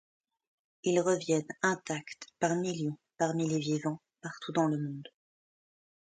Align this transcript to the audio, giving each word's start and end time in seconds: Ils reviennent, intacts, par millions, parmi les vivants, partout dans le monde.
Ils 0.81 0.99
reviennent, 0.99 1.45
intacts, 1.61 2.25
par 2.39 2.55
millions, 2.55 2.97
parmi 3.19 3.47
les 3.47 3.59
vivants, 3.59 4.01
partout 4.23 4.51
dans 4.51 4.65
le 4.65 4.79
monde. 4.79 5.07